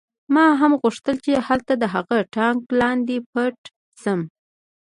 [0.33, 3.57] ما هم غوښتل چې هلته د هغه ټانک لاندې پټ
[4.01, 4.19] شم